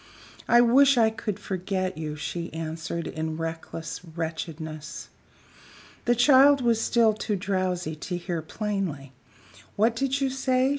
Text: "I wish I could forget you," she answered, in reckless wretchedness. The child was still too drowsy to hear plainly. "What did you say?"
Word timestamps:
"I 0.47 0.61
wish 0.61 0.97
I 0.97 1.11
could 1.11 1.37
forget 1.39 1.95
you," 1.95 2.15
she 2.15 2.51
answered, 2.53 3.05
in 3.05 3.37
reckless 3.37 4.01
wretchedness. 4.03 5.09
The 6.05 6.15
child 6.15 6.59
was 6.59 6.81
still 6.81 7.13
too 7.13 7.35
drowsy 7.35 7.95
to 7.95 8.17
hear 8.17 8.41
plainly. 8.41 9.11
"What 9.75 9.95
did 9.95 10.19
you 10.19 10.31
say?" 10.31 10.69